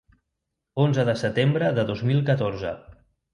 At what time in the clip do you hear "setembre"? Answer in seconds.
1.23-1.69